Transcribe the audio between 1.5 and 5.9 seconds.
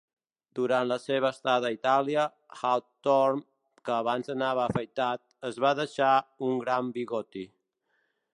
a Itàlia, Hawthorne, que abans anava afaitat, es va